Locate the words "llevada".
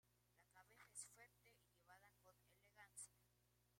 1.77-2.09